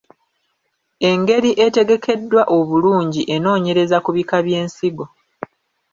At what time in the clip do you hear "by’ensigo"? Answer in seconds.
4.45-5.05